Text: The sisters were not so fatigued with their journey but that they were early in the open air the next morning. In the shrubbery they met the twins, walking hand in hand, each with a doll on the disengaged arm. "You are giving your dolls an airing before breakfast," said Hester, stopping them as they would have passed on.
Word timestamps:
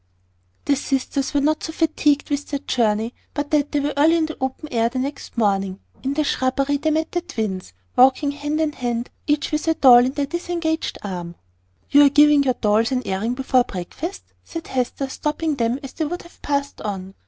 The 0.65 0.75
sisters 0.75 1.31
were 1.35 1.41
not 1.41 1.63
so 1.63 1.71
fatigued 1.71 2.31
with 2.31 2.47
their 2.49 2.61
journey 2.61 3.13
but 3.35 3.51
that 3.51 3.71
they 3.71 3.79
were 3.81 3.93
early 3.95 4.15
in 4.15 4.25
the 4.25 4.37
open 4.41 4.67
air 4.73 4.89
the 4.89 4.97
next 4.97 5.37
morning. 5.37 5.79
In 6.01 6.15
the 6.15 6.23
shrubbery 6.23 6.77
they 6.77 6.89
met 6.89 7.11
the 7.11 7.21
twins, 7.21 7.71
walking 7.95 8.31
hand 8.31 8.59
in 8.59 8.71
hand, 8.71 9.11
each 9.27 9.51
with 9.51 9.67
a 9.67 9.75
doll 9.75 9.97
on 10.03 10.09
the 10.13 10.25
disengaged 10.25 10.97
arm. 11.03 11.35
"You 11.91 12.01
are 12.05 12.09
giving 12.09 12.41
your 12.41 12.55
dolls 12.55 12.91
an 12.91 13.03
airing 13.05 13.35
before 13.35 13.63
breakfast," 13.63 14.23
said 14.43 14.65
Hester, 14.65 15.07
stopping 15.07 15.53
them 15.57 15.77
as 15.83 15.93
they 15.93 16.05
would 16.05 16.23
have 16.23 16.41
passed 16.41 16.81
on. 16.81 17.13